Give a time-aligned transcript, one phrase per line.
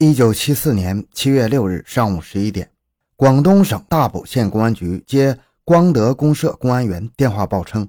[0.00, 2.70] 一九七四年七月六日上午十一点，
[3.16, 7.88] 广东省大埔县公安局接光德公社公安员电话报称，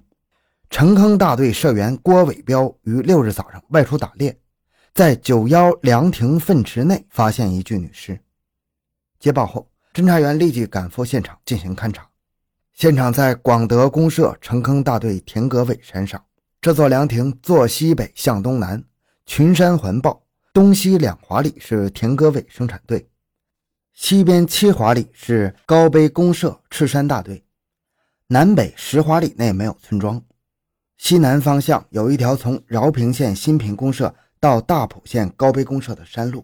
[0.72, 4.36] 陈坑大队社员郭伟彪于六日早上外出打猎，
[4.92, 8.20] 在九幺凉亭粪池内发现一具女尸。
[9.20, 12.10] 接报后，侦查员立即赶赴现场进行勘查。
[12.74, 16.20] 现场在广德公社陈坑大队田格尾山上，
[16.60, 18.84] 这座凉亭坐西北向东南，
[19.28, 20.24] 群山环抱。
[20.52, 23.08] 东西两华里是田歌尾生产队，
[23.94, 27.46] 西边七华里是高碑公社赤山大队，
[28.26, 30.20] 南北十华里内没有村庄。
[30.98, 36.44] 西南方向有一条从饶平县新平公社到大埔县高碑公社的山路。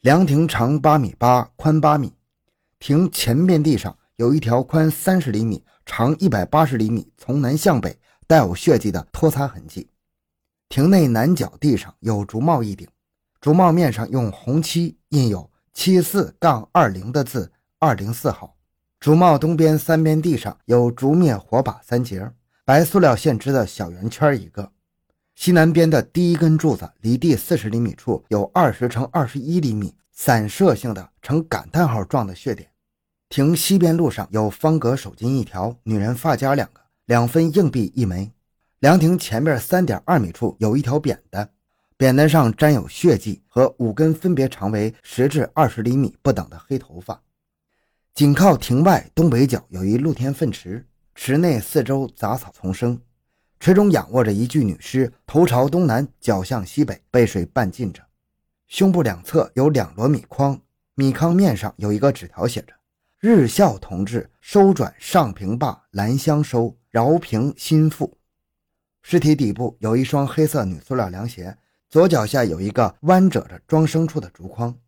[0.00, 2.12] 凉亭长八米八，宽八米。
[2.80, 9.88] 亭前边地上有一条宽三十厘米、长一百八十厘米，从南向北带有血迹的拖擦痕迹。
[10.68, 12.88] 亭内南角地上有竹帽一顶。
[13.48, 18.54] 竹帽面上用红漆印有七四杠二零的字，二零四号。
[19.00, 22.30] 竹帽东边三边地上有竹篾火把三节，
[22.66, 24.70] 白塑料线织的小圆圈一个。
[25.34, 32.68] 西南边的第一根柱子离地四十厘米处有二十乘二十一厘米散射性的呈感叹号状的血点。
[33.30, 38.30] 亭西边路上有方格手巾一条，女人发夹两个，两分硬币一枚。
[38.80, 41.48] 凉亭前面三点二米处有一条扁担。
[41.98, 47.20] 扁担上沾有血迹和五根分别长为十至二十厘米不等的黑头发。
[48.14, 53.00] 紧靠亭外东北角有一露天粪池，池内四周杂草丛生，
[53.58, 58.00] 池中仰卧着一具女尸，头朝东南，脚向西北，被水半浸着。
[58.68, 60.60] 胸部两侧有两摞米筐，
[60.94, 62.72] 米糠面上有一个纸条，写着
[63.18, 68.16] ：“日孝同志收转上平坝兰香收饶平新妇。”
[69.02, 71.58] 尸体底部有一双黑色女塑料凉鞋。
[71.90, 74.78] 左脚下有一个弯折着装牲畜的竹筐，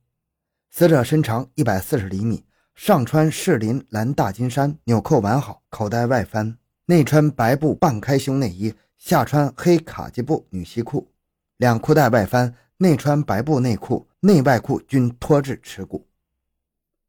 [0.70, 11.10] 死者身长一百四十厘米，上穿士林蓝大金衫，纽扣完好，口袋外翻，内穿白布半开胸内衣，下穿黑卡其布女西裤，
[11.56, 16.06] 两裤带外翻，内穿白布内裤，内外裤均脱至耻骨。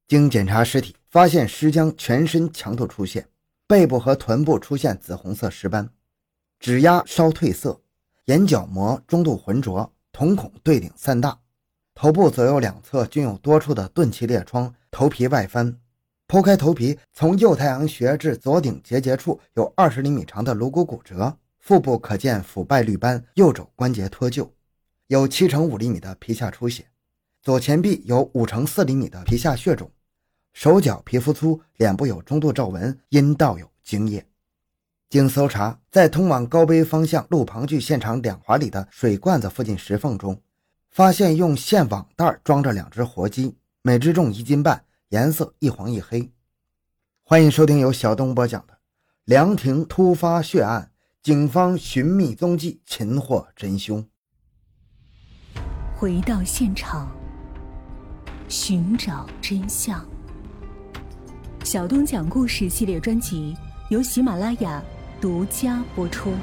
[0.07, 3.27] 经检查尸体，发现尸僵，全身强度出现，
[3.67, 5.89] 背部和臀部出现紫红色尸斑，
[6.61, 7.80] 指压稍褪色。
[8.25, 11.39] 眼角膜中度浑浊，瞳孔对顶散大，
[11.95, 15.75] 头部左右两侧均有多处的钝器裂创，头皮外翻。
[16.27, 24.47] 剖开头皮，从右太阳穴至左顶结节处有二十厘米长的颅骨骨折，腹部可见腐败绿斑，右肘关节脱臼，
[25.07, 26.85] 有七乘五厘米的皮下出血，
[27.41, 29.91] 左前臂有五乘四厘米的皮下血肿，
[30.53, 34.23] 手脚皮肤粗，脸部有中度皱纹，阴道有精液。
[35.11, 40.41] 经搜查，在通往高碑方向路旁距现场两华里的水罐子附近石缝中，
[40.89, 46.31] 发现用线网袋装着两只活鸡，每只重一斤半，颜色一黄一黑。
[47.25, 48.73] 欢迎收听由小东播讲的
[49.25, 50.89] 《凉亭突发血案》，
[51.21, 54.01] 警方寻觅踪迹，擒获真凶。
[55.97, 57.11] 回到现场，
[58.47, 60.05] 寻找真相。
[61.65, 63.53] 小东讲故事系列专辑
[63.89, 64.81] 由喜马拉雅。
[65.21, 66.33] 独家播出。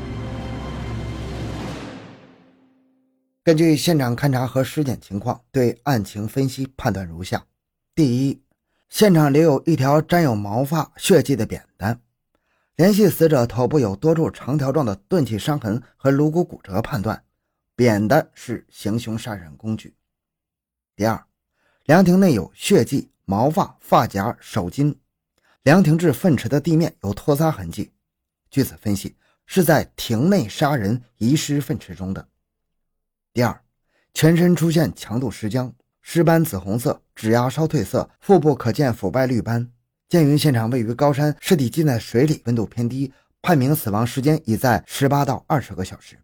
[3.43, 7.45] 根据现场勘查和尸检情况，对案情分析判断如下：
[7.93, 8.41] 第一，
[8.89, 12.01] 现场留有一条沾有毛发、血迹的扁担，
[12.77, 17.25] 联系死者头部有多处长条状的钝器伤痕和颅骨骨折，判断
[17.75, 19.97] 扁担是行凶杀人工具。
[20.95, 21.25] 第二，
[21.87, 24.95] 凉亭内有血迹、毛发、发夹、手巾，
[25.65, 27.91] 凉亭至粪池的地面有拖擦痕迹。
[28.51, 29.17] 据此分析，
[29.47, 32.29] 是在亭内杀人遗失粪池中的。
[33.33, 33.63] 第二，
[34.15, 39.71] 全身出现强度尸僵，尸斑紫红色，指压稍褪色，腹部可见腐败绿斑。
[40.09, 46.19] 鉴于现场位于高山，尸体浸在水里，温度偏低，判明死亡时间已在十八到二十个小时。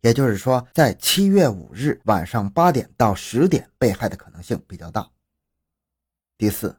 [0.00, 5.10] 也就是说，在七月五日晚上八点到十点被害的可能性比较大。
[6.36, 6.76] 第四。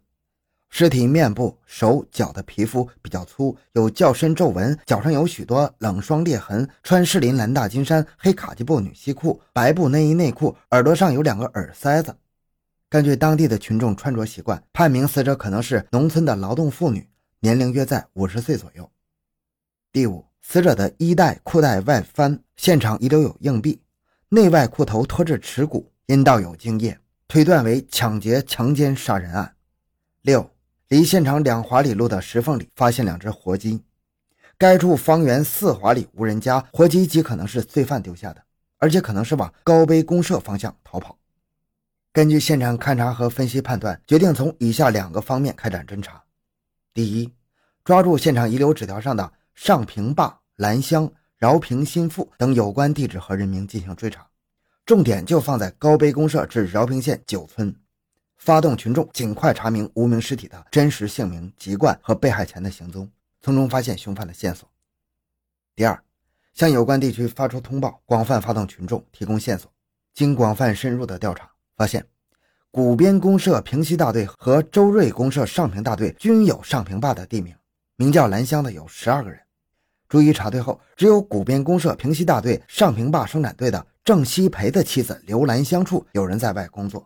[0.69, 6.67] 尸体面部、手脚的皮肤比较粗，有较深皱纹，脚上有许多冷霜裂痕。
[6.83, 12.15] 穿士林蓝大金衫、黑卡其布女西裤、白布内衣内裤，耳朵上有两个耳塞子。
[12.87, 17.07] 根据当地的群众穿着习惯，判明死者可能是农村的劳动妇女，
[17.39, 18.89] 年龄约在五十岁左右。
[19.91, 23.81] 第五，死者的衣带、裤带外翻，现场遗留有硬币，
[24.29, 29.55] 内外裤头脱至耻骨，阴道有精液，推断为抢劫、强奸杀人案。
[30.21, 30.47] 六。
[30.89, 33.79] 离现场两华里路的石缝里发现两只活鸡，
[34.57, 38.41] 该处方圆四华里无人家，活鸡极可能是罪犯丢下的，
[38.79, 41.15] 而且可能是往高碑公社方向逃跑。
[42.11, 46.23] 根据现场勘查和分析判断，决定从以下两个方面开展侦查：
[46.91, 47.31] 第一，
[47.83, 51.07] 抓住现场遗留纸条上的上平坝、兰乡、
[51.37, 54.27] 饶平新富等有关地址和人名进行追查，
[54.87, 57.75] 重点就放在高碑公社至饶平县九村，
[58.39, 64.67] 发动群众尽快查明无名尸体的真实姓名、籍贯和被害前的行踪，从中发现凶犯的线索。
[65.75, 66.01] 第二，
[66.53, 69.69] 向有关地区发出通报，广泛发动群众提供线索。
[70.13, 72.05] 经广泛深入的调查，发现
[72.71, 77.53] 古边公社平西大队和周瑞公社上平大队均有上平坝的地名，
[77.97, 79.39] 名叫兰香的有十二个人。
[80.07, 87.05] 逐一查对后，只有古边公社平西大队上平坝生产队的郑西培的妻子刘兰香处有人在外工作。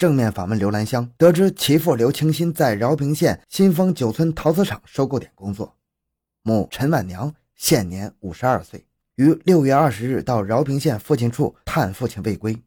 [0.00, 5.76] 正面访问刘兰香，得知其父刘清新在饶平县新丰九村陶瓷厂收购点工作，
[6.40, 8.86] 母陈婉娘现年五十二岁。
[9.16, 12.58] 于六月二十日到饶平县父亲处探父亲未归。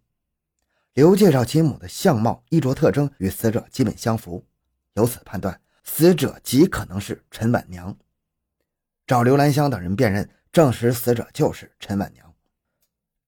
[0.94, 4.46] 刘介绍其母的相貌、衣着特征与死者基本相符，
[4.94, 7.98] 由此判断死者极可能是陈婉娘。
[9.08, 12.32] 找刘兰香等人辨认，证实死者就是陈婉娘。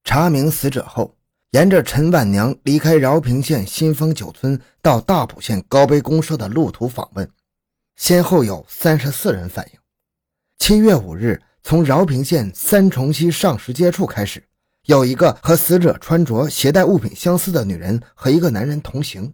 [0.03, 1.17] 查明死者后，
[1.55, 7.29] 沿着陈婉娘离开饶平县新丰九村到大埔县高碑公社的路途访问，
[7.95, 9.79] 先后有三十四人反映。
[10.57, 11.41] 七月五日。
[11.63, 14.43] 从饶平县三重溪上石街处开始，
[14.85, 19.33] 有一个和死者穿着、携带物品相似的女人和一个男人同行，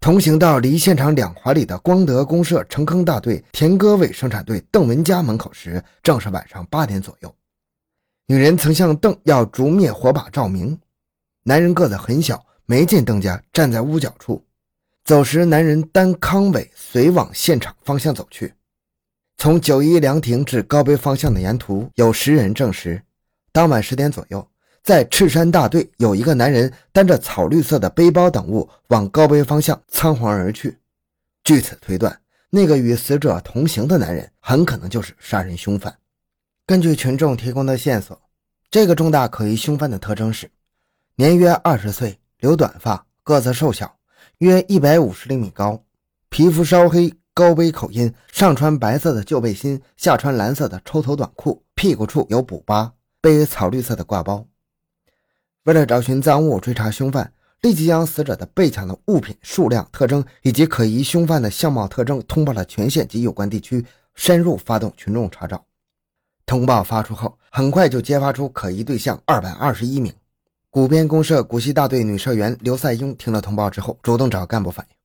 [0.00, 7.34] 同行到离现场两华里的光德公社成坑大队田戈伟生产队邓文家门口时，正是晚上八点左右。
[8.26, 10.78] 女人曾向邓要竹灭火把照明，
[11.46, 14.42] 男人个子很小，没见邓家，站在屋角处。
[15.04, 18.54] 走时，男人单康伟随往现场方向走去。
[19.36, 23.02] 从九一凉亭至高碑方向的沿途，有十人证实，
[23.52, 24.48] 当晚十点左右，
[24.82, 30.78] 在赤山大队有一个男人担着草绿色的背包等物往高碑方向仓皇而去。
[31.42, 32.18] 据此推断，
[32.48, 35.94] 那个与死者同行的男人很可能就是杀人凶犯。
[36.64, 38.18] 根据群众提供的线索，
[38.70, 40.50] 这个重大可疑凶犯的特征是：
[41.16, 43.96] 年约二十岁，留短发，个子瘦小，
[44.38, 45.82] 约一百五十厘米高，
[46.28, 47.12] 皮肤稍黑。
[47.36, 54.46] 高碑口音，上穿白色的旧背心，下穿蓝色的抽头短裤，屁股处有补疤，背草绿色的挂包。
[55.64, 57.32] 为了找寻赃物，追查凶犯，
[57.62, 63.84] 立即将死者的被抢的物品数量、特征以及可疑凶犯的相貌特征通报了全县及有关地区，
[64.14, 65.64] 深入发动群众查找。
[66.46, 70.14] 通报发出后，很快就揭发出可疑对象二百二十一名。
[70.74, 74.96] 古边公社古溪大队女社员刘赛英听了通报之后，主动找干部反映。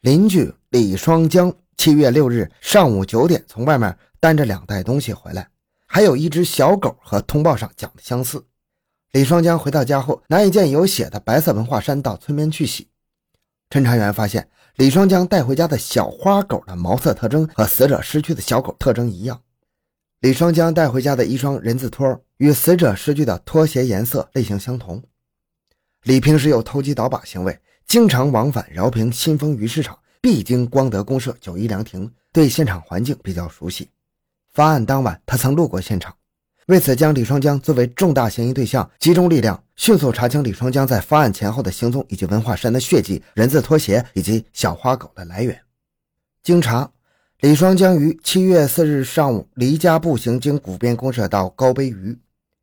[0.00, 5.48] 邻居李双江七月六日上午九点从外面担着两袋东西回来，
[5.86, 8.44] 还有一只小狗和通报上讲的相似。
[9.12, 12.88] 李双江回到家后，拿一件有血的白色文化衫到村边去洗。
[13.70, 19.40] 侦查员发现，李双江带回家的小花狗的毛色特征和死者失去的小狗特征一样。
[20.18, 25.02] 李双江带回家的一双人字拖与死者失去的拖鞋颜色类型相同。
[26.02, 27.58] 李平时有投机倒把行为。
[27.86, 33.88] 经常往返饶平新丰鱼市场，必经光德公社九一凉亭，对现场环境比较熟悉。
[34.52, 36.12] 发案当晚，他曾路过现场，
[36.66, 45.56] 为此将李双江作为重大嫌疑对象，集中力量，迅速查清李双江在发案前后的行踪，以及文化衫的血迹、人字拖鞋以及小花狗的来源。
[46.42, 46.90] 经查，
[47.38, 52.18] 李双江于七月四日上午离家步行经古边公社到高碑鱼，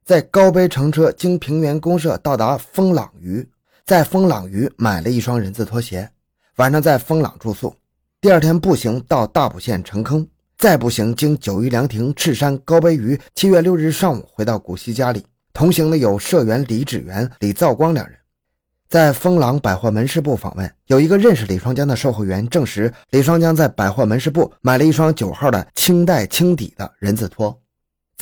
[0.05, 3.47] 在高碑乘车经平原公社到达丰朗鱼。
[3.85, 6.09] 在丰朗鱼买了一双人字拖鞋，
[6.57, 7.73] 晚上在丰朗住宿，
[8.21, 10.25] 第二天步行到大埔县城坑，
[10.57, 13.19] 再步行经九一凉亭、赤山、高碑鱼。
[13.35, 18.17] 七月六日上午回到古稀家里，同行的有社员李志元、李兆光两人。
[18.89, 27.62] 在丰朗百货门市部访问，有一个认识李双江的售货员证实，李双江在百货门市部买了一双九号的清带轻底的人字拖。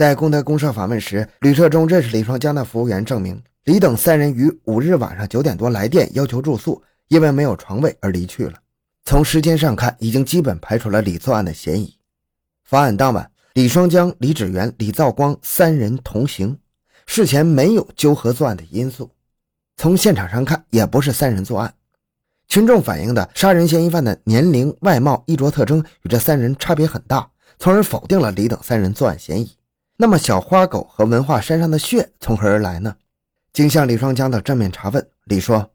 [0.01, 3.39] 在功德公社访问时，旅社中认识李双江的服务员证明。
[3.65, 8.53] 李等三人于五日晚上九点多来电，要求住宿，因为没有床位而离去了。
[9.05, 11.95] 从时间上看，已经基本排除了李作案的嫌疑。
[12.63, 16.57] 发案当晚，李双江、李志元、李兆光三人同行，
[17.05, 19.11] 事前没有纠合作案的因素。
[19.77, 21.71] 从现场上看，也不是三人作案。
[22.47, 27.29] 群众反映的杀人嫌疑犯的年龄、外貌、衣着特征与这三人差别很大，
[27.59, 29.51] 从而否定了李等三人作案嫌疑。
[30.01, 32.95] 那么，小花狗和文化衫上的血从何而来呢？
[33.53, 35.69] 经向李双江的正面查问，李说：“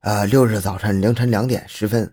[0.00, 2.10] 呃，六日早晨凌晨两点十分，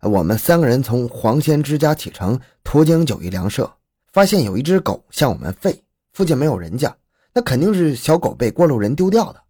[0.00, 3.72] 我们三个人从黄先之家启程，途经九一粮社，
[4.12, 5.78] 发现有一只狗向我们吠。
[6.14, 6.92] 附近没有人家，
[7.32, 9.40] 那肯定是小狗被过路人丢掉的。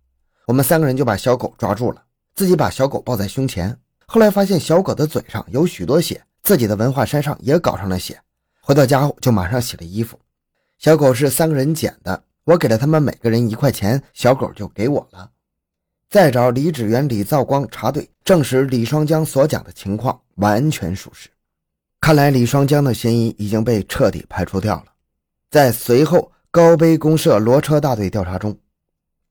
[0.46, 2.02] 我们三个人就把小狗抓住了，
[2.34, 8.20] 自己把小狗抱在胸前，后来发现小狗的嘴上有许多血，自己的文化衫上也搞上了血。
[8.60, 10.18] 回到家后就马上洗了衣服。
[10.84, 15.30] 小狗是三个人捡的，我给了他们每个人一块钱，小狗就给我了。
[16.10, 21.30] 再找李志远、李造光查对，证实李双江所讲的情况完全属实。
[22.02, 24.84] 看来李双江的嫌疑已经被彻底排除掉了。
[25.50, 28.54] 在随后高碑公社骡车大队调查中，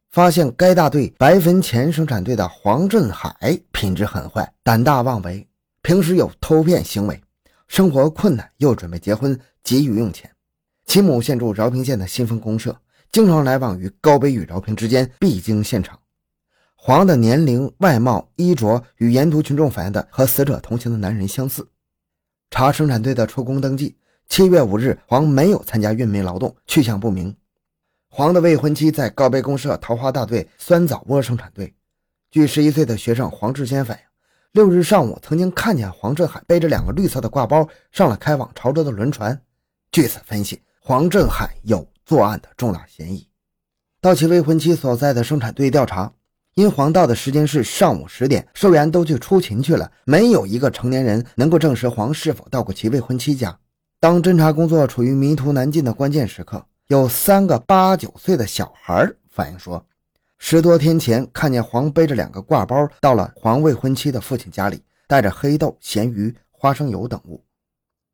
[0.09, 5.47] 发现该大队白坟前生产队的黄振海品质很坏，胆大妄为，
[5.83, 7.21] 平时有偷骗行为。
[7.67, 10.27] 生活困难，又准备结婚，急于用钱。
[10.85, 12.77] 其母现住饶平县的新丰公社，
[13.11, 15.99] 经常来往于高碑与饶平之间，必经现场。
[16.75, 21.67] 黄的年龄、外貌、衣着与沿途群众反映的和死者同行的男人相似。
[22.51, 23.95] 查生产队的出工登记，
[24.27, 27.35] 七月五日，黄没有参加运煤劳动，去向不明。
[28.09, 31.73] 黄的未婚妻在高碑公社桃花大队酸枣窝生产队。
[32.29, 34.03] 据十一岁的学生黄志先反映。
[34.51, 39.41] 六日上午，曾经看见黄振海背着两个绿色的挂包上了开往潮州的轮船。
[39.91, 43.25] 据此分析，黄振海有作案的重大嫌疑。
[44.01, 46.11] 到其未婚妻所在的生产队调查，
[46.55, 53.57] 因黄到的时间是上午十点，社员都去出勤去了，没有一个成年人能够证实黄是否到过其未婚妻家。
[54.01, 59.85] 当侦查工作处于迷途难进的关键时刻，有三个八九岁的小孩反映说。
[60.37, 67.41] 十多天前，看见黄背着两个挂包到了黄未婚妻的父亲家里，带着黑豆、咸鱼、花生油等物。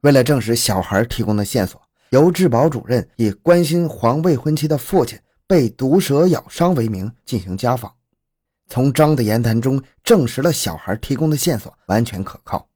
[0.01, 1.81] 为了证实小孩提供的线索，
[2.12, 7.94] 由质保主任以关心黄未婚妻的父亲被毒蛇咬伤为名进行家访。
[8.68, 12.68] 从张的言谈中证实了小孩提供的线索完全可靠。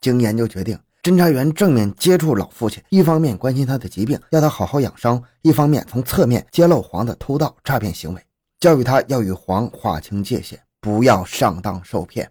[0.00, 8.22] 经研究决定，侦查员正面接触老父亲，一方面关心他的疾病，要他好好养伤；一方面从侧面揭露黄的偷盗诈骗行为。
[8.60, 12.30] 教育他要与黄划清界限，不要上当受骗。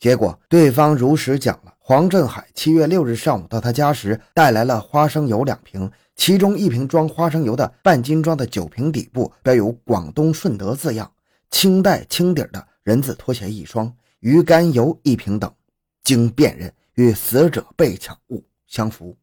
[0.00, 11.12] 结果对方如实讲了，黄振海七月六日上午到他家时，带来了花生油两瓶，其中一瓶装花生油的半斤装的酒瓶底部标有“广东顺德”字样，
[11.50, 15.52] 清代青底的人字拖鞋一双，鱼肝油一瓶等，
[16.02, 19.14] 经辨认与死者被抢物相符。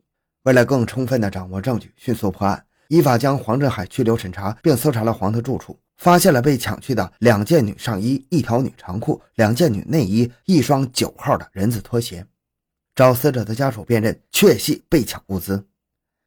[0.44, 5.78] 为了更充分的掌握证据，迅速破案，依法将黄振海拘留审查，并搜查了黄的住处。
[5.98, 12.24] 发现了被抢去的两件女上衣、一条女长裤、两件女内衣、一双九号的人字拖鞋。
[12.94, 15.66] 找死者的家属辨认，确系被抢物资。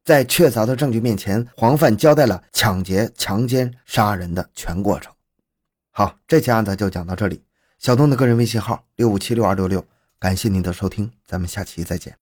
[0.03, 5.13] 在确凿的证据面前，黄犯交代了抢劫、强奸、杀人的全过程。
[5.91, 7.41] 好，这期案子就讲到这里。
[7.79, 9.85] 小东的个人微信号六五七六二六六，
[10.19, 12.20] 感谢您的收听，咱们下期再见。